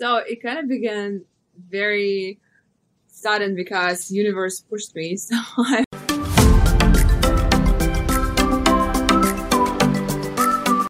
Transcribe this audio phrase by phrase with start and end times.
[0.00, 1.26] So it kind of began
[1.68, 2.40] very
[3.06, 5.14] sudden because universe pushed me.
[5.18, 5.84] So I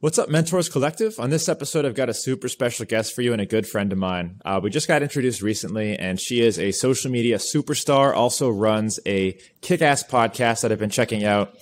[0.01, 1.19] What's up, Mentors Collective?
[1.19, 3.93] On this episode, I've got a super special guest for you and a good friend
[3.93, 4.41] of mine.
[4.45, 9.01] Uh, we just got introduced recently, and she is a social media superstar, also runs
[9.07, 11.57] a kick ass podcast that I've been checking out.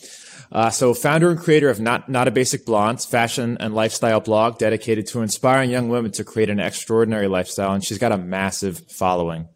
[0.50, 4.58] Uh, so, founder and creator of Not, Not a Basic Blonde, fashion and lifestyle blog
[4.58, 8.82] dedicated to inspiring young women to create an extraordinary lifestyle, and she's got a massive
[8.90, 9.48] following.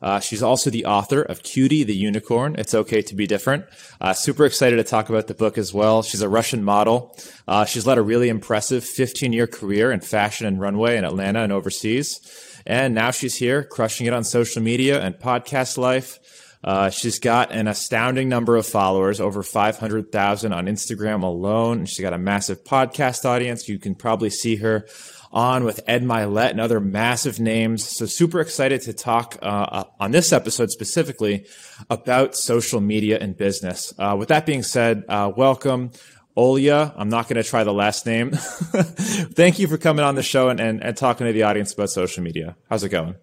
[0.00, 2.54] Uh, she's also the author of Cutie the Unicorn.
[2.58, 3.64] It's okay to be different.
[4.00, 6.02] Uh, super excited to talk about the book as well.
[6.02, 7.16] She's a Russian model.
[7.48, 11.40] Uh, she's led a really impressive 15 year career in fashion and runway in Atlanta
[11.40, 12.20] and overseas.
[12.66, 16.18] And now she's here crushing it on social media and podcast life.
[16.66, 21.78] Uh, she's got an astounding number of followers, over 500,000 on Instagram alone.
[21.78, 23.68] And she's got a massive podcast audience.
[23.68, 24.86] You can probably see her
[25.32, 27.84] on with Ed Mylett and other massive names.
[27.84, 31.46] So super excited to talk uh, uh, on this episode specifically
[31.88, 33.94] about social media and business.
[33.96, 35.92] Uh, with that being said, uh, welcome.
[36.36, 38.30] Olya, I'm not going to try the last name.
[38.34, 41.90] Thank you for coming on the show and, and, and talking to the audience about
[41.90, 42.56] social media.
[42.68, 43.14] How's it going?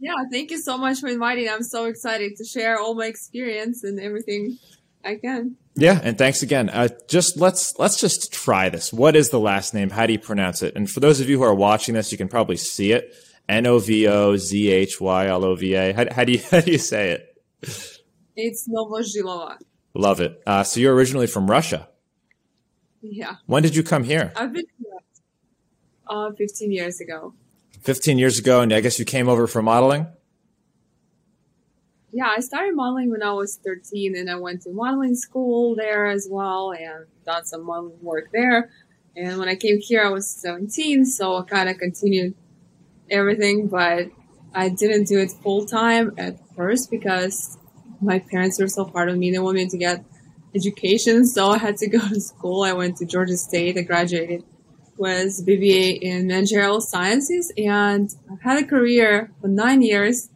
[0.00, 1.48] Yeah, thank you so much for inviting.
[1.48, 4.58] I'm so excited to share all my experience and everything
[5.04, 5.56] I can.
[5.74, 6.70] Yeah, and thanks again.
[6.70, 8.92] Uh, just let's let's just try this.
[8.92, 9.90] What is the last name?
[9.90, 10.74] How do you pronounce it?
[10.74, 13.14] And for those of you who are watching this, you can probably see it.
[13.48, 15.92] N O V O Z H Y L O V A.
[15.92, 17.42] How do you how do you say it?
[18.36, 19.58] It's Novozhilova.
[19.94, 20.42] Love it.
[20.46, 21.88] Uh, so you're originally from Russia.
[23.02, 23.36] Yeah.
[23.46, 24.32] When did you come here?
[24.36, 24.98] I've been here
[26.08, 27.34] uh, 15 years ago.
[27.82, 30.06] 15 years ago, and I guess you came over for modeling.
[32.12, 36.06] Yeah, I started modeling when I was 13 and I went to modeling school there
[36.06, 38.70] as well and done some modeling work there.
[39.16, 42.34] And when I came here, I was 17, so I kind of continued
[43.10, 44.08] everything, but
[44.54, 47.58] I didn't do it full time at first because
[48.00, 49.30] my parents were so proud of me.
[49.30, 50.04] They wanted me to get
[50.54, 52.62] education, so I had to go to school.
[52.62, 53.78] I went to Georgia State.
[53.78, 54.44] I graduated
[55.00, 60.28] with BBA in managerial sciences, and I've had a career for nine years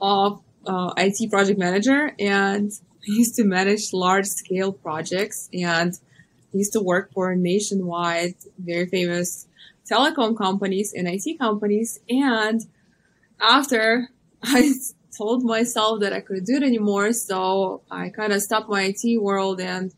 [0.00, 2.70] of uh, IT project manager and
[3.02, 5.94] I used to manage large scale projects and
[6.52, 9.46] used to work for nationwide, very famous
[9.90, 12.00] telecom companies and IT companies.
[12.08, 12.66] And
[13.40, 14.08] after
[14.42, 14.72] I
[15.16, 19.20] told myself that I couldn't do it anymore, so I kind of stopped my IT
[19.20, 19.92] world and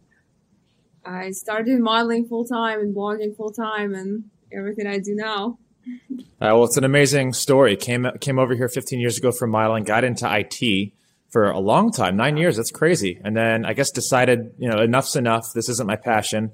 [1.05, 5.59] I started modeling full time and blogging full time and everything I do now.
[5.87, 7.77] Uh, well, it's an amazing story.
[7.77, 10.93] Came came over here 15 years ago from modeling, got into IT
[11.31, 12.56] for a long time, nine years.
[12.56, 13.21] That's crazy.
[13.25, 15.53] And then I guess decided, you know, enough's enough.
[15.55, 16.53] This isn't my passion,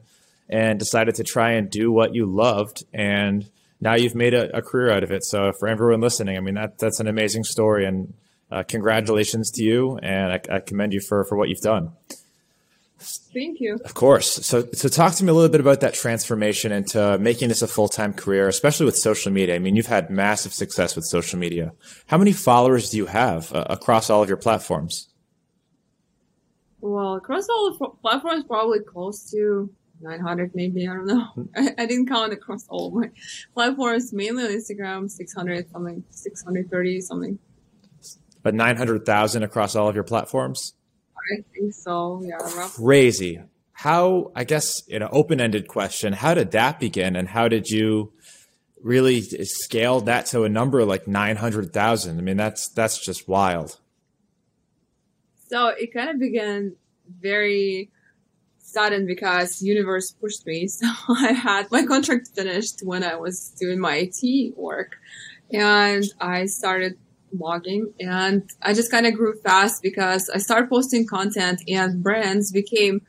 [0.49, 2.85] and decided to try and do what you loved.
[2.93, 3.49] And
[3.81, 5.25] now you've made a, a career out of it.
[5.25, 8.15] So for everyone listening, I mean that that's an amazing story, and
[8.51, 9.99] uh, congratulations to you.
[9.99, 11.93] And I, I commend you for for what you've done.
[12.99, 13.79] Thank you.
[13.85, 14.47] Of course.
[14.47, 17.67] So, so talk to me a little bit about that transformation into making this a
[17.67, 19.55] full time career, especially with social media.
[19.55, 21.73] I mean, you've had massive success with social media.
[22.07, 25.09] How many followers do you have uh, across all of your platforms?
[26.81, 29.71] Well, across all the platforms, probably close to
[30.01, 30.89] 900, maybe.
[30.89, 31.27] I don't know.
[31.57, 33.11] I, I didn't count across all my
[33.55, 37.39] platforms, mainly on Instagram, 600 something, 630 something.
[38.43, 40.76] But 900,000 across all of your platforms?
[41.33, 42.23] I think so.
[42.25, 42.39] Yeah.
[42.75, 43.41] Crazy.
[43.73, 47.69] How, I guess, in an open ended question, how did that begin and how did
[47.69, 48.13] you
[48.83, 52.19] really scale that to a number like 900,000?
[52.19, 53.79] I mean, that's, that's just wild.
[55.49, 56.77] So it kind of began
[57.21, 57.91] very
[58.59, 60.69] sudden because universe pushed me.
[60.77, 64.97] So I had my contract finished when I was doing my IT work
[65.53, 66.99] and I started
[67.35, 72.53] blogging and I just kind of grew fast because I started posting content and brands
[72.53, 73.03] became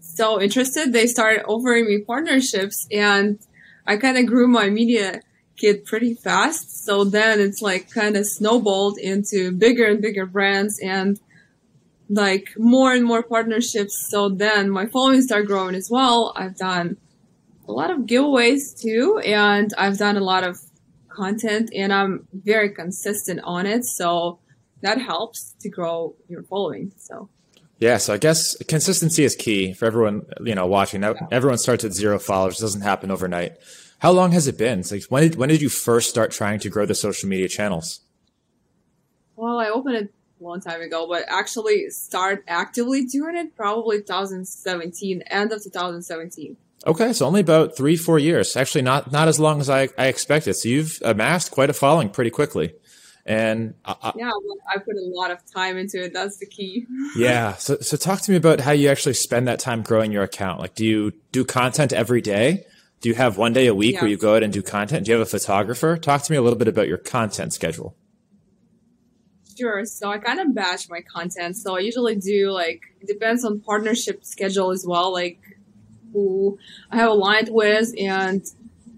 [0.00, 0.92] so interested.
[0.92, 3.38] They started offering me partnerships and
[3.86, 5.20] I kind of grew my media
[5.56, 6.84] kit pretty fast.
[6.84, 11.20] So then it's like kind of snowballed into bigger and bigger brands and
[12.08, 14.08] like more and more partnerships.
[14.10, 16.32] So then my following started growing as well.
[16.36, 16.96] I've done
[17.68, 20.58] a lot of giveaways too, and I've done a lot of
[21.10, 23.84] content and I'm very consistent on it.
[23.84, 24.38] So
[24.82, 26.92] that helps to grow your following.
[26.96, 27.28] So.
[27.78, 31.00] Yeah, so I guess consistency is key for everyone, you know, watching.
[31.00, 32.58] Now, everyone starts at zero followers.
[32.58, 33.56] It doesn't happen overnight.
[34.00, 34.82] How long has it been?
[34.90, 38.00] like when did when did you first start trying to grow the social media channels?
[39.36, 43.98] Well, I opened it a long time ago, but actually start actively doing it probably
[43.98, 46.56] 2017, end of 2017.
[46.86, 48.56] Okay, so only about three, four years.
[48.56, 50.54] Actually, not not as long as I, I expected.
[50.54, 52.72] So you've amassed quite a following pretty quickly.
[53.26, 56.14] And I, yeah, well, I put a lot of time into it.
[56.14, 56.86] That's the key.
[57.16, 57.54] yeah.
[57.54, 60.58] So so talk to me about how you actually spend that time growing your account.
[60.58, 62.64] Like, do you do content every day?
[63.02, 64.00] Do you have one day a week yeah.
[64.02, 65.04] where you go out and do content?
[65.04, 65.96] Do you have a photographer?
[65.96, 67.94] Talk to me a little bit about your content schedule.
[69.58, 69.84] Sure.
[69.84, 71.56] So I kind of batch my content.
[71.56, 75.12] So I usually do like it depends on partnership schedule as well.
[75.12, 75.38] Like
[76.12, 76.58] who
[76.90, 78.44] I have aligned with and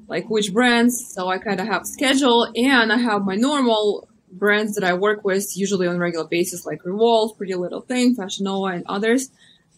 [0.08, 1.12] like which brands.
[1.14, 5.24] So I kind of have schedule and I have my normal brands that I work
[5.24, 9.30] with usually on a regular basis, like Revolve, Pretty Little Thing, Fashion Nova, and others.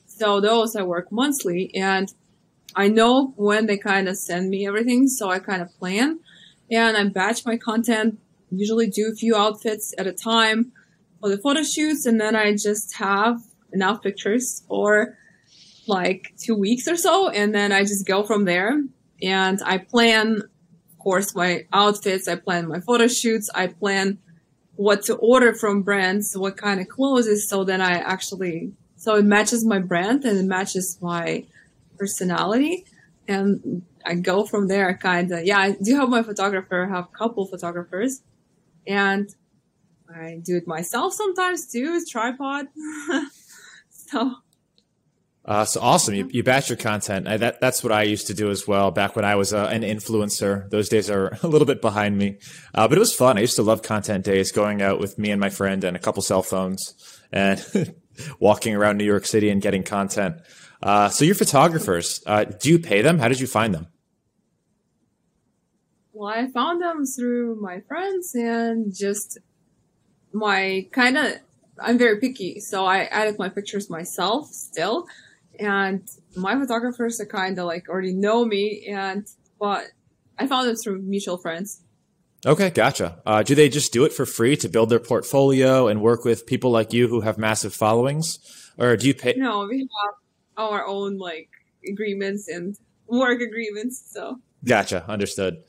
[0.06, 2.12] So those I work monthly and
[2.76, 5.08] I know when they kind of send me everything.
[5.08, 6.20] So I kind of plan
[6.70, 8.18] and I batch my content,
[8.50, 10.72] usually do a few outfits at a time
[11.20, 12.06] for the photo shoots.
[12.06, 13.40] And then I just have
[13.72, 15.16] enough pictures for
[15.88, 17.28] like two weeks or so.
[17.28, 18.82] And then I just go from there
[19.22, 22.28] and I plan, of course, my outfits.
[22.28, 23.50] I plan my photo shoots.
[23.54, 24.18] I plan
[24.76, 27.48] what to order from brands, what kind of clothes.
[27.48, 31.44] So then I actually, so it matches my brand and it matches my
[31.98, 32.84] personality.
[33.26, 37.16] And I go from there kind of, yeah, I do have my photographer, have a
[37.16, 38.22] couple photographers
[38.86, 39.34] and
[40.14, 42.66] I do it myself sometimes too, with tripod.
[43.90, 44.36] so
[45.44, 46.14] uh, so awesome!
[46.14, 47.28] You, you batch your content.
[47.28, 48.90] I, that that's what I used to do as well.
[48.90, 52.38] Back when I was uh, an influencer, those days are a little bit behind me,
[52.74, 53.36] uh, but it was fun.
[53.36, 56.00] I used to love content days, going out with me and my friend and a
[56.00, 56.94] couple cell phones,
[57.30, 57.62] and
[58.38, 60.36] walking around New York City and getting content.
[60.82, 63.18] Uh, so your photographers, uh, do you pay them?
[63.18, 63.88] How did you find them?
[66.14, 69.38] Well, I found them through my friends and just
[70.32, 71.34] my kind of.
[71.78, 75.08] I'm very picky, so I edit my pictures myself still
[75.58, 79.26] and my photographers are kind of like already know me and
[79.58, 79.86] but
[80.38, 81.82] i found them through mutual friends
[82.46, 86.00] okay gotcha uh, do they just do it for free to build their portfolio and
[86.00, 88.38] work with people like you who have massive followings
[88.78, 90.14] or do you pay no we have
[90.56, 91.48] our own like
[91.88, 95.62] agreements and work agreements so gotcha understood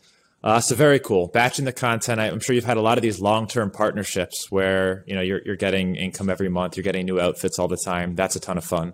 [0.46, 1.28] uh, so very cool.
[1.28, 2.22] Batching the content.
[2.22, 5.42] I, am sure you've had a lot of these long-term partnerships where you know you're
[5.44, 6.78] you're getting income every month.
[6.78, 8.14] You're getting new outfits all the time.
[8.14, 8.94] That's a ton of fun.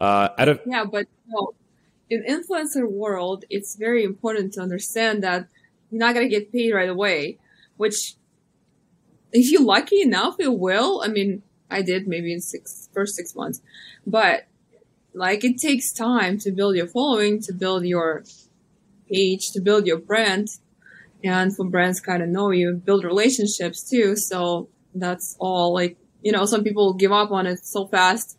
[0.00, 0.28] Uh,
[0.66, 1.06] yeah, but
[2.08, 5.46] in influencer world, it's very important to understand that
[5.90, 7.38] you're not gonna get paid right away.
[7.76, 8.16] Which,
[9.32, 11.02] if you're lucky enough, it will.
[11.04, 13.60] I mean, I did maybe in six first six months,
[14.06, 14.46] but
[15.14, 18.24] like it takes time to build your following, to build your
[19.12, 20.48] page, to build your brand,
[21.22, 24.16] and for brands kind of know you, build relationships too.
[24.16, 25.74] So that's all.
[25.74, 28.36] Like you know, some people give up on it so fast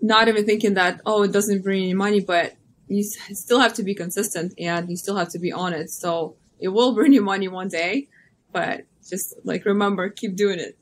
[0.00, 2.54] not even thinking that, oh, it doesn't bring any money, but
[2.88, 5.90] you still have to be consistent and you still have to be on it.
[5.90, 8.08] So it will bring you money one day,
[8.52, 10.78] but just like remember, keep doing it.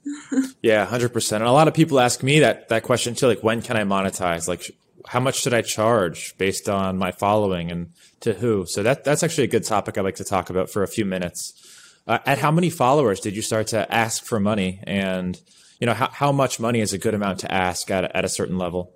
[0.62, 1.42] yeah, hundred percent.
[1.42, 3.26] And a lot of people ask me that that question too.
[3.26, 4.48] Like, when can I monetize?
[4.48, 4.70] Like,
[5.06, 8.66] how much should I charge based on my following and to who?
[8.66, 11.04] So that that's actually a good topic I like to talk about for a few
[11.04, 11.54] minutes.
[12.06, 14.80] Uh, at how many followers did you start to ask for money?
[14.84, 15.40] And
[15.80, 18.28] you know, how how much money is a good amount to ask at at a
[18.28, 18.92] certain level?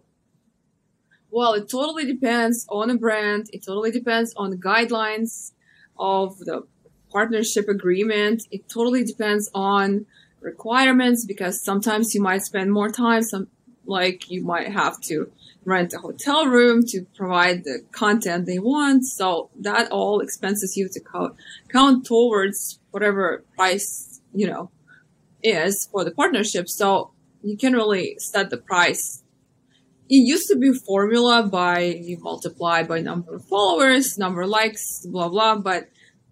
[1.34, 3.48] Well, it totally depends on a brand.
[3.54, 5.52] It totally depends on the guidelines
[5.98, 6.66] of the
[7.10, 8.42] partnership agreement.
[8.50, 10.04] It totally depends on
[10.42, 13.22] requirements because sometimes you might spend more time.
[13.22, 13.48] Some
[13.86, 15.32] like you might have to
[15.64, 19.06] rent a hotel room to provide the content they want.
[19.06, 21.36] So that all expenses you to count,
[21.70, 24.70] count towards whatever price, you know,
[25.42, 26.68] is for the partnership.
[26.68, 27.12] So
[27.42, 29.22] you can really set the price
[30.12, 35.06] it used to be formula by you multiply by number of followers, number of likes,
[35.06, 35.84] blah blah, but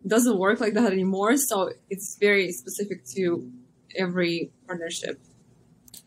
[0.04, 1.38] it doesn't work like that anymore.
[1.38, 3.50] So it's very specific to
[3.96, 5.18] every partnership.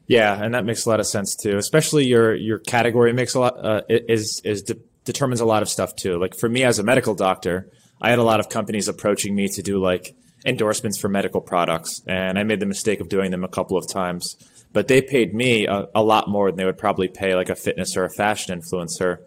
[0.05, 1.57] Yeah, and that makes a lot of sense too.
[1.57, 5.69] Especially your your category makes a lot uh, is is de- determines a lot of
[5.69, 6.19] stuff too.
[6.19, 9.47] Like for me as a medical doctor, I had a lot of companies approaching me
[9.47, 10.15] to do like
[10.45, 13.87] endorsements for medical products, and I made the mistake of doing them a couple of
[13.87, 14.35] times
[14.73, 17.55] but they paid me a, a, lot more than they would probably pay like a
[17.55, 19.19] fitness or a fashion influencer,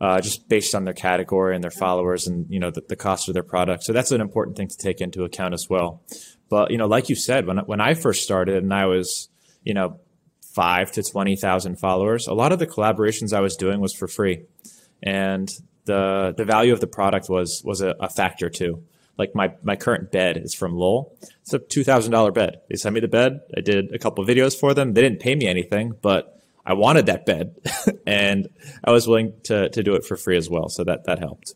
[0.00, 3.28] uh, just based on their category and their followers and you know the, the cost
[3.28, 3.84] of their product.
[3.84, 6.02] So that's an important thing to take into account as well.
[6.48, 9.28] But you know, like you said, when when I first started and I was
[9.62, 10.00] you know
[10.54, 14.08] five to twenty thousand followers, a lot of the collaborations I was doing was for
[14.08, 14.44] free,
[15.02, 15.50] and
[15.84, 18.82] the the value of the product was was a, a factor too
[19.18, 21.16] like my my current bed is from Lowell.
[21.42, 22.60] It's a two thousand dollar bed.
[22.68, 23.40] They sent me the bed.
[23.56, 24.94] I did a couple videos for them.
[24.94, 27.56] They didn't pay me anything, but I wanted that bed,
[28.06, 28.48] and
[28.84, 30.68] I was willing to to do it for free as well.
[30.68, 31.54] So that that helped.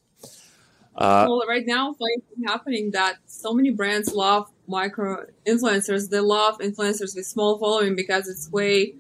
[0.96, 6.10] Uh, well, right now, it's happening that so many brands love micro influencers.
[6.10, 8.94] They love influencers with small following because it's way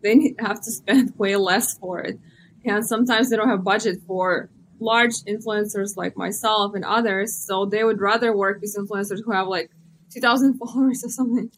[0.00, 2.18] they have to spend way less for it,
[2.64, 4.48] and sometimes they don't have budget for
[4.80, 7.34] large influencers like myself and others.
[7.36, 9.70] So they would rather work with influencers who have like
[10.12, 11.50] 2,000 followers or something.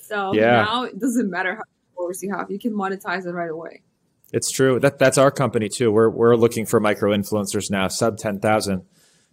[0.00, 0.64] So yeah.
[0.64, 3.82] now it doesn't matter how many followers you have, you can monetize it right away.
[4.32, 4.80] It's true.
[4.80, 5.92] That that's our company too.
[5.92, 8.82] We're we're looking for micro influencers now, sub 10,000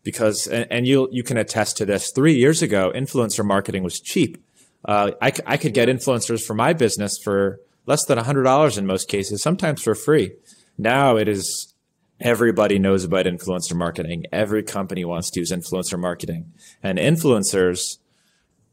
[0.03, 2.11] because and, and you you can attest to this.
[2.11, 4.37] 3 years ago, influencer marketing was cheap.
[4.85, 9.07] Uh, I, I could get influencers for my business for less than $100 in most
[9.07, 10.33] cases, sometimes for free.
[10.77, 11.73] Now it is
[12.21, 14.25] everybody knows about influencer marketing.
[14.31, 16.53] Every company wants to use influencer marketing.
[16.81, 17.97] And influencers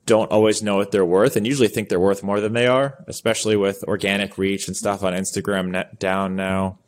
[0.07, 3.05] don't always know what they're worth and usually think they're worth more than they are,
[3.07, 6.79] especially with organic reach and stuff on Instagram down now.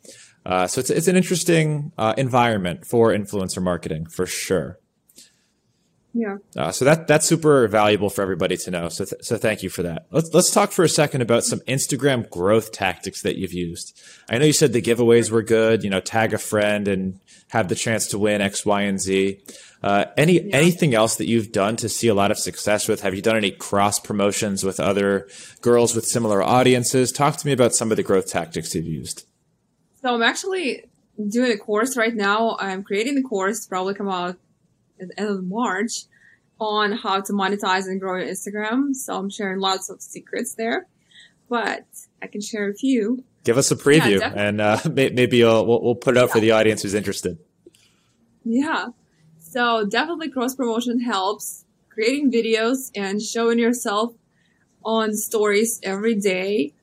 [0.43, 4.79] Uh, so it's, it's an interesting uh, environment for influencer marketing for sure.
[6.13, 6.37] Yeah.
[6.57, 8.89] Uh, so that that's super valuable for everybody to know.
[8.89, 10.07] So th- so thank you for that.
[10.11, 13.97] Let's let's talk for a second about some Instagram growth tactics that you've used.
[14.29, 15.83] I know you said the giveaways were good.
[15.83, 19.39] You know, tag a friend and have the chance to win X, Y, and Z.
[19.81, 20.55] Uh, any yeah.
[20.57, 23.01] anything else that you've done to see a lot of success with?
[23.01, 25.29] Have you done any cross promotions with other
[25.61, 27.13] girls with similar audiences?
[27.13, 29.25] Talk to me about some of the growth tactics you've used.
[30.01, 30.85] So I'm actually
[31.29, 32.57] doing a course right now.
[32.59, 34.37] I'm creating the course, probably come out
[35.01, 36.03] end of March
[36.59, 38.93] on how to monetize and grow your Instagram.
[38.93, 40.87] So I'm sharing lots of secrets there,
[41.49, 41.85] but
[42.21, 43.23] I can share a few.
[43.43, 46.33] Give us a preview yeah, and uh, maybe we'll, we'll put it out yeah.
[46.33, 47.39] for the audience who's interested.
[48.43, 48.89] Yeah.
[49.39, 54.13] So definitely cross promotion helps creating videos and showing yourself
[54.83, 56.73] on stories every day.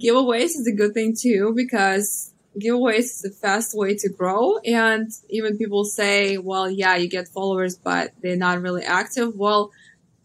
[0.00, 4.58] Giveaways is a good thing too because giveaways is the fast way to grow.
[4.58, 9.36] And even people say, well, yeah, you get followers, but they're not really active.
[9.36, 9.70] Well,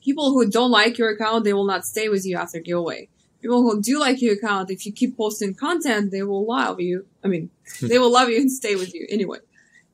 [0.04, 3.10] people who don't like your account, they will not stay with you after giveaway.
[3.42, 7.06] People who do like your account, if you keep posting content, they will love you.
[7.24, 7.88] I mean, hmm.
[7.88, 9.40] they will love you and stay with you anyway.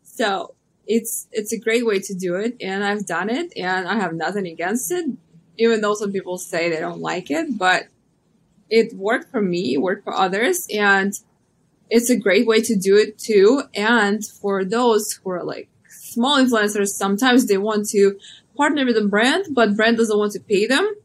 [0.04, 0.54] So
[0.86, 2.58] it's, it's a great way to do it.
[2.62, 5.06] And I've done it and I have nothing against it,
[5.58, 7.88] even though some people say they don't like it, but
[8.70, 10.68] it worked for me, worked for others.
[10.74, 11.18] And
[11.90, 13.64] it's a great way to do it too.
[13.74, 18.18] And for those who are like small influencers, sometimes they want to
[18.56, 20.96] partner with a brand, but brand doesn't want to pay them.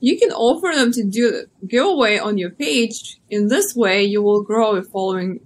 [0.00, 3.20] You can offer them to do the giveaway on your page.
[3.30, 5.40] In this way, you will grow your following.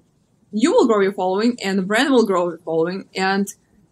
[0.50, 3.47] You will grow your following and the brand will grow your following and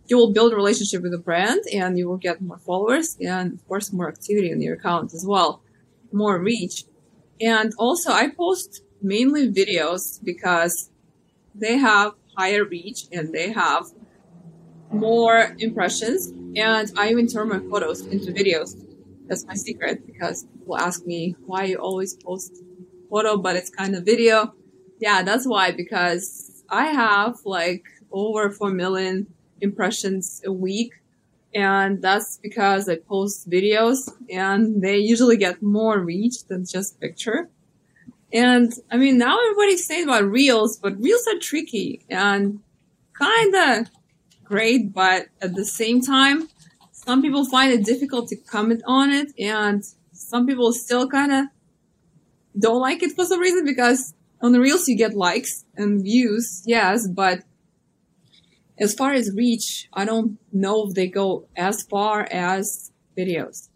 [0.09, 3.55] you will build a relationship with the brand and you will get more followers and
[3.55, 5.61] of course more activity on your account as well,
[6.12, 6.85] more reach.
[7.41, 10.90] And also I post mainly videos because
[11.54, 13.84] they have higher reach and they have
[14.90, 16.32] more impressions.
[16.56, 18.76] And I even turn my photos into videos.
[19.28, 22.62] That's my secret because people ask me why you always post
[23.10, 24.54] photo, but it's kind of video.
[24.98, 29.26] Yeah, that's why, because I have like over 4 million
[29.60, 30.92] impressions a week.
[31.54, 37.48] And that's because I post videos and they usually get more reach than just picture.
[38.33, 42.61] And I mean, now everybody's saying about reels, but reels are tricky and
[43.12, 43.88] kind of
[44.45, 46.49] great, but at the same time,
[46.92, 51.47] some people find it difficult to comment on it, and some people still kind of
[52.59, 56.62] don't like it for some reason because on the reels you get likes and views,
[56.66, 57.42] yes, but
[58.78, 63.68] as far as reach, I don't know if they go as far as videos.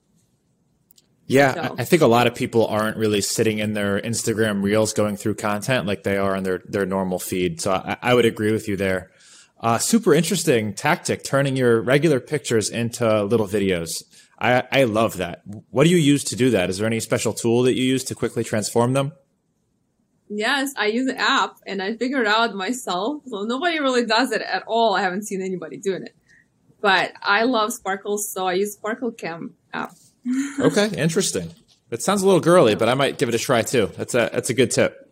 [1.30, 1.76] Yeah, so.
[1.78, 5.36] I think a lot of people aren't really sitting in their Instagram reels going through
[5.36, 7.60] content like they are in their, their normal feed.
[7.60, 9.12] So I, I would agree with you there.
[9.60, 14.02] Uh, super interesting tactic, turning your regular pictures into little videos.
[14.40, 15.42] I, I love that.
[15.70, 16.68] What do you use to do that?
[16.68, 19.12] Is there any special tool that you use to quickly transform them?
[20.28, 23.22] Yes, I use an app and I figured out myself.
[23.26, 24.96] So nobody really does it at all.
[24.96, 26.16] I haven't seen anybody doing it.
[26.80, 29.92] But I love sparkles, so I use Sparkle Cam app
[30.60, 31.50] okay, interesting.
[31.90, 33.90] It sounds a little girly, but I might give it a try too.
[33.96, 35.10] That's a that's a good tip.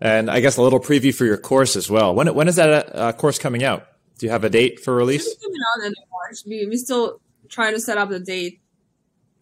[0.00, 2.14] And I guess a little preview for your course as well.
[2.14, 3.86] When when is that uh, course coming out?
[4.18, 5.26] Do you have a date for release?
[5.26, 6.38] It's coming out in March.
[6.46, 8.60] We we still trying to set up the date.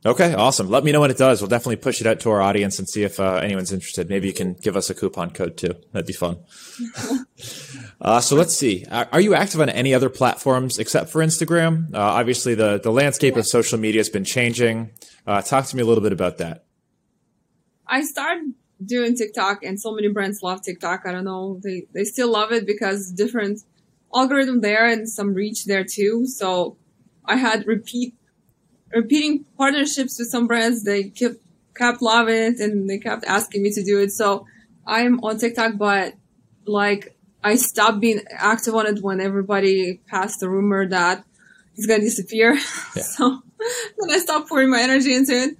[0.04, 0.68] Okay, awesome.
[0.68, 1.40] Let me know when it does.
[1.40, 4.08] We'll definitely push it out to our audience and see if uh, anyone's interested.
[4.08, 5.74] Maybe you can give us a coupon code too.
[5.92, 6.38] That'd be fun.
[8.00, 8.84] uh, so let's see.
[8.90, 11.94] Are you active on any other platforms except for Instagram?
[11.94, 14.90] Uh, obviously, the the landscape of social media has been changing.
[15.24, 16.64] Uh, talk to me a little bit about that.
[17.86, 18.54] I started
[18.84, 21.02] doing TikTok, and so many brands love TikTok.
[21.06, 23.60] I don't know, they they still love it because different
[24.12, 26.26] algorithm there and some reach there too.
[26.26, 26.76] So
[27.24, 28.16] I had repeat
[28.94, 30.84] repeating partnerships with some brands.
[30.84, 31.36] They kept
[31.74, 34.12] kept loving it and they kept asking me to do it.
[34.12, 34.46] So
[34.86, 36.14] I'm on TikTok, but
[36.66, 41.24] like I stopped being active on it when everybody passed the rumor that
[41.76, 42.52] it's gonna disappear.
[42.96, 43.02] Yeah.
[43.02, 43.42] so
[43.98, 45.56] then I stopped pouring my energy into it.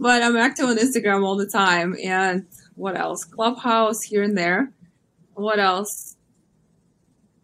[0.00, 1.94] But I'm active on Instagram all the time.
[2.02, 3.24] And what else?
[3.24, 4.72] Clubhouse here and there.
[5.34, 6.16] What else?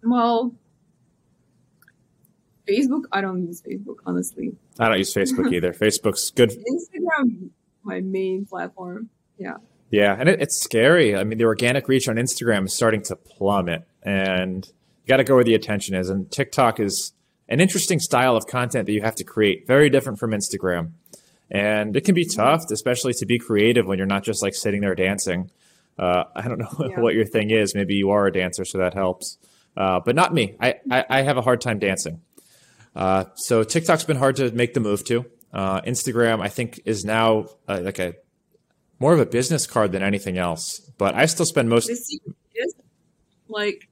[0.02, 0.54] Well,
[2.68, 3.04] Facebook.
[3.12, 4.56] I don't use Facebook honestly.
[4.78, 5.72] I don't use Facebook either.
[5.72, 6.50] Facebook's good.
[6.50, 7.50] Instagram,
[7.82, 9.10] my main platform.
[9.38, 9.56] Yeah.
[9.90, 11.16] Yeah, and it, it's scary.
[11.16, 15.25] I mean, the organic reach on Instagram is starting to plummet, and you got to
[15.25, 16.10] go where the attention is.
[16.10, 17.12] And TikTok is
[17.48, 20.92] an interesting style of content that you have to create, very different from Instagram.
[21.50, 24.82] And it can be tough, especially to be creative when you're not just like sitting
[24.82, 25.50] there dancing.
[25.98, 27.00] Uh, I don't know yeah.
[27.00, 27.75] what your thing is.
[27.75, 29.38] Maybe you are a dancer, so that helps.
[29.76, 30.56] Uh, but not me.
[30.60, 32.20] I, I, I, have a hard time dancing.
[32.99, 35.25] Uh, so TikTok's been hard to make the move to.
[35.52, 38.14] Uh, Instagram, I think, is now uh, like a
[38.99, 40.81] more of a business card than anything else.
[40.99, 41.88] But I still spend most.
[41.88, 42.21] Is
[43.49, 43.88] like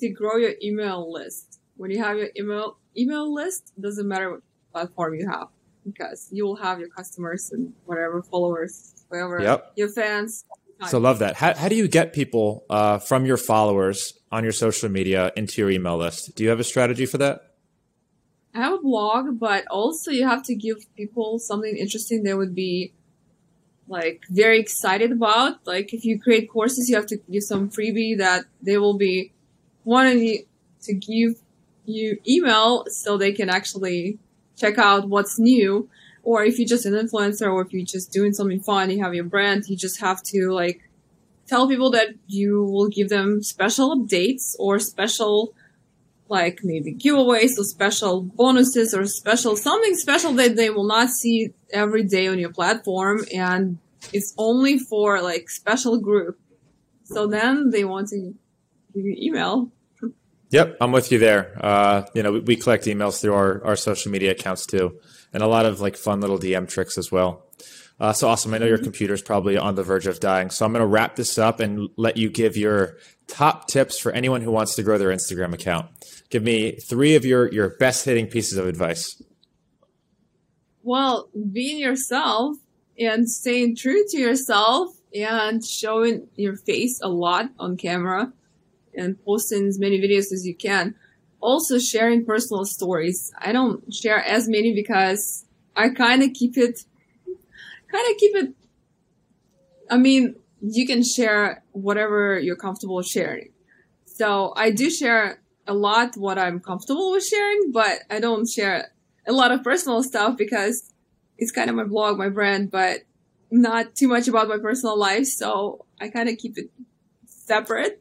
[0.00, 1.60] to grow your email list.
[1.76, 5.48] When you have your email email list, doesn't matter what platform you have
[5.86, 9.72] because you will have your customers and whatever followers, whatever yep.
[9.76, 10.44] your fans.
[10.88, 11.36] So love that.
[11.36, 15.62] How, how do you get people uh, from your followers on your social media into
[15.62, 16.34] your email list?
[16.34, 17.53] Do you have a strategy for that?
[18.54, 22.54] I have a blog, but also you have to give people something interesting they would
[22.54, 22.92] be
[23.88, 25.66] like very excited about.
[25.66, 29.32] Like if you create courses, you have to give some freebie that they will be
[29.84, 30.44] wanting
[30.82, 31.40] to give
[31.84, 34.18] you email so they can actually
[34.56, 35.88] check out what's new.
[36.22, 39.14] Or if you're just an influencer or if you're just doing something fun, you have
[39.14, 40.88] your brand, you just have to like
[41.46, 45.54] tell people that you will give them special updates or special
[46.28, 51.52] like maybe giveaways or special bonuses or special something special that they will not see
[51.72, 53.78] every day on your platform and
[54.12, 56.38] it's only for like special group
[57.04, 58.34] so then they want to
[58.94, 59.70] give you email
[60.50, 61.58] Yep, I'm with you there.
[61.60, 65.00] Uh, you know, we, we, collect emails through our, our social media accounts too,
[65.32, 67.44] and a lot of like fun little DM tricks as well.
[68.00, 68.52] Uh, so awesome.
[68.52, 68.84] I know your mm-hmm.
[68.84, 70.50] computer's probably on the verge of dying.
[70.50, 72.96] So I'm going to wrap this up and let you give your
[73.28, 75.86] top tips for anyone who wants to grow their Instagram account.
[76.30, 79.22] Give me three of your, your best hitting pieces of advice.
[80.82, 82.56] Well, being yourself
[82.98, 88.32] and staying true to yourself and showing your face a lot on camera
[88.96, 90.94] and posting as many videos as you can.
[91.40, 93.32] Also sharing personal stories.
[93.38, 95.44] I don't share as many because
[95.76, 96.80] I kind of keep it,
[97.94, 98.54] kind of keep it.
[99.90, 103.50] I mean, you can share whatever you're comfortable sharing.
[104.06, 108.90] So I do share a lot what I'm comfortable with sharing, but I don't share
[109.26, 110.92] a lot of personal stuff because
[111.38, 113.00] it's kind of my blog, my brand, but
[113.50, 115.26] not too much about my personal life.
[115.26, 116.70] So I kind of keep it
[117.26, 118.00] separate.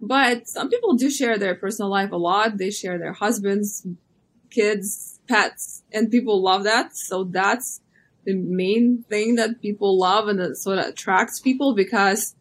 [0.00, 2.56] But some people do share their personal life a lot.
[2.56, 3.86] They share their husbands,
[4.50, 6.96] kids, pets, and people love that.
[6.96, 7.80] So that's
[8.24, 12.34] the main thing that people love and that sort of attracts people because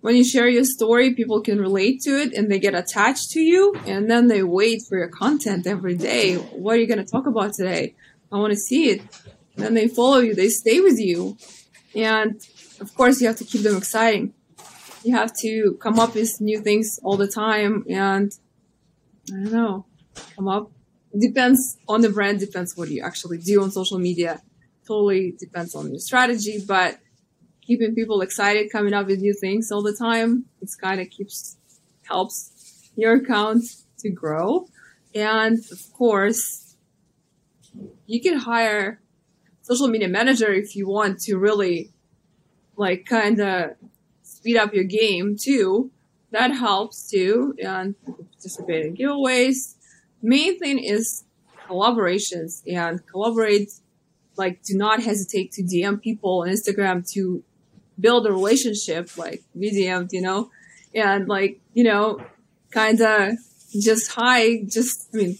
[0.00, 3.40] when you share your story, people can relate to it and they get attached to
[3.40, 6.36] you and then they wait for your content every day.
[6.36, 7.94] What are you going to talk about today?
[8.30, 9.00] I want to see it.
[9.56, 11.36] And then they follow you, they stay with you.
[11.94, 12.40] And
[12.80, 14.34] of course, you have to keep them exciting
[15.06, 18.32] you have to come up with new things all the time and
[19.32, 19.86] I don't know,
[20.34, 20.70] come up.
[21.16, 24.42] Depends on the brand, depends what you actually do on social media.
[24.86, 26.98] Totally depends on your strategy, but
[27.60, 31.56] keeping people excited, coming up with new things all the time, it's kind of keeps,
[32.08, 33.64] helps your account
[33.98, 34.68] to grow.
[35.14, 36.76] And of course,
[38.06, 39.00] you can hire
[39.62, 41.92] social media manager if you want to really
[42.76, 43.70] like kind of
[44.22, 45.90] speed up your game too.
[46.30, 49.74] That helps too, and participate in giveaways.
[50.22, 51.24] Main thing is
[51.68, 53.72] collaborations and collaborate.
[54.36, 57.42] Like, do not hesitate to DM people on Instagram to
[57.98, 59.16] build a relationship.
[59.16, 60.50] Like we DM'd, you know,
[60.94, 62.20] and like you know,
[62.70, 63.32] kind of
[63.72, 65.38] just hi, just I mean,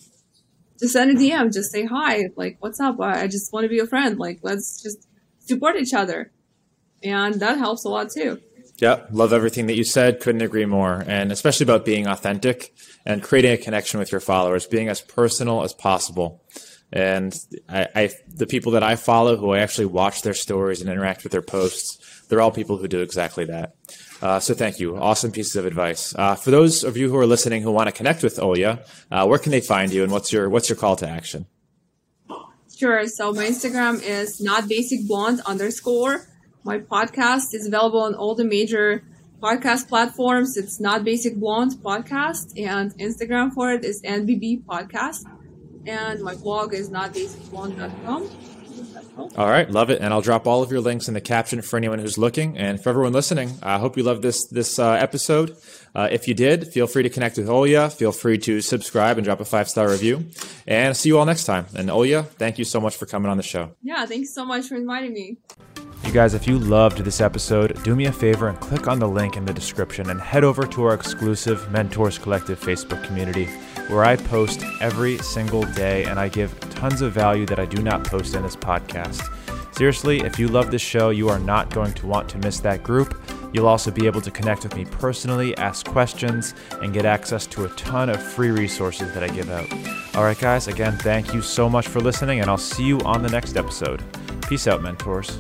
[0.78, 3.00] just send a DM, just say hi, like what's up?
[3.00, 4.18] I just want to be a friend.
[4.18, 5.06] Like let's just
[5.40, 6.32] support each other,
[7.02, 8.40] and that helps a lot too.
[8.78, 10.20] Yeah, love everything that you said.
[10.20, 11.02] Couldn't agree more.
[11.06, 12.74] And especially about being authentic
[13.06, 16.42] and creating a connection with your followers, being as personal as possible.
[16.92, 20.88] And I, I, the people that I follow who I actually watch their stories and
[20.88, 23.74] interact with their posts, they're all people who do exactly that.
[24.22, 24.96] Uh, so thank you.
[24.96, 26.14] Awesome pieces of advice.
[26.14, 29.26] Uh, for those of you who are listening who want to connect with Olya, uh,
[29.26, 31.46] where can they find you and what's your, what's your call to action?
[32.76, 33.06] Sure.
[33.06, 36.26] So my Instagram is not basic blonde underscore.
[36.62, 39.02] My podcast is available on all the major
[39.40, 40.56] podcast platforms.
[40.56, 45.24] It's not basic blonde podcast and Instagram for it is NBB podcast.
[45.86, 48.30] And my blog is notbasicblonde.com.
[49.36, 51.78] All right, love it, and I'll drop all of your links in the caption for
[51.78, 53.50] anyone who's looking, and for everyone listening.
[53.62, 55.56] I hope you loved this this uh, episode.
[55.94, 57.90] Uh, if you did, feel free to connect with Olya.
[57.90, 60.28] Feel free to subscribe and drop a five star review.
[60.66, 61.66] And see you all next time.
[61.74, 63.70] And Olya, thank you so much for coming on the show.
[63.82, 65.38] Yeah, thanks so much for inviting me.
[66.04, 69.08] You guys, if you loved this episode, do me a favor and click on the
[69.08, 73.48] link in the description and head over to our exclusive Mentors Collective Facebook community
[73.88, 77.82] where I post every single day and I give tons of value that I do
[77.82, 79.22] not post in this podcast.
[79.76, 82.82] Seriously, if you love this show, you are not going to want to miss that
[82.82, 83.20] group.
[83.52, 87.64] You'll also be able to connect with me personally, ask questions, and get access to
[87.64, 89.70] a ton of free resources that I give out.
[90.16, 93.22] All right, guys, again, thank you so much for listening, and I'll see you on
[93.22, 94.02] the next episode.
[94.48, 95.38] Peace out, mentors.